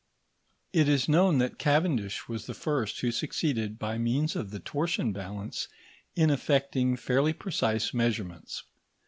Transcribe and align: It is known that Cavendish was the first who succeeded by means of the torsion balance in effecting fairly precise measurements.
It 0.73 0.89
is 0.89 1.07
known 1.07 1.37
that 1.37 1.59
Cavendish 1.59 2.27
was 2.27 2.47
the 2.47 2.55
first 2.55 2.99
who 3.01 3.11
succeeded 3.11 3.77
by 3.77 3.99
means 3.99 4.35
of 4.35 4.49
the 4.49 4.59
torsion 4.59 5.13
balance 5.13 5.67
in 6.15 6.31
effecting 6.31 6.95
fairly 6.97 7.33
precise 7.33 7.93
measurements. 7.93 8.63